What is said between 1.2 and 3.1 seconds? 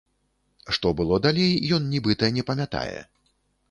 далей, ён, нібыта, не памятае.